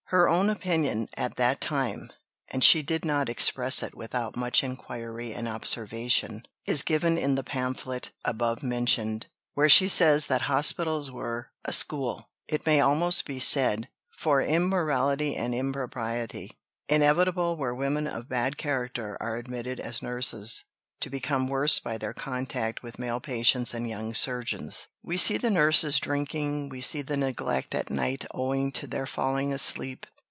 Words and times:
Her 0.13 0.27
own 0.27 0.49
opinion 0.49 1.07
at 1.15 1.37
that 1.37 1.61
time 1.61 2.11
(and 2.49 2.65
she 2.65 2.81
did 2.81 3.05
not 3.05 3.29
express 3.29 3.81
it 3.81 3.95
without 3.95 4.35
much 4.35 4.61
inquiry 4.61 5.33
and 5.33 5.47
observation) 5.47 6.43
is 6.65 6.83
given 6.83 7.17
in 7.17 7.35
the 7.35 7.45
pamphlet, 7.45 8.11
above 8.25 8.61
mentioned, 8.61 9.27
where 9.53 9.69
she 9.69 9.87
says 9.87 10.25
that 10.25 10.41
hospitals 10.41 11.09
were 11.09 11.51
"a 11.63 11.71
school, 11.71 12.29
it 12.49 12.65
may 12.65 12.81
almost 12.81 13.25
be 13.25 13.39
said, 13.39 13.87
for 14.09 14.41
immorality 14.41 15.33
and 15.37 15.55
impropriety 15.55 16.57
inevitable 16.89 17.55
where 17.55 17.73
women 17.73 18.05
of 18.05 18.27
bad 18.27 18.57
character 18.57 19.15
are 19.21 19.37
admitted 19.37 19.79
as 19.79 20.01
nurses, 20.01 20.65
to 20.99 21.09
become 21.09 21.47
worse 21.47 21.79
by 21.79 21.97
their 21.97 22.13
contact 22.13 22.83
with 22.83 22.99
male 22.99 23.19
patients 23.19 23.73
and 23.73 23.89
young 23.89 24.13
surgeons.... 24.13 24.85
We 25.01 25.17
see 25.17 25.37
the 25.37 25.49
nurses 25.49 25.97
drinking, 25.97 26.69
we 26.69 26.79
see 26.79 27.01
the 27.01 27.17
neglect 27.17 27.73
at 27.73 27.89
night 27.89 28.23
owing 28.35 28.71
to 28.73 28.85
their 28.85 29.07
falling 29.07 29.51
asleep." 29.51 30.05